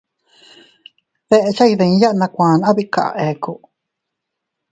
Deche 1.29 1.63
iydiya, 1.69 2.09
nakuane 2.19 2.63
abika 2.69 3.03
ekku. 3.29 3.53